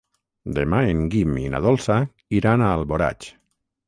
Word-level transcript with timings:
Demà 0.59 0.77
en 0.93 1.03
Guim 1.15 1.35
i 1.41 1.51
na 1.55 1.59
Dolça 1.65 1.97
iran 2.39 2.65
a 2.65 2.71
Alboraig. 2.79 3.29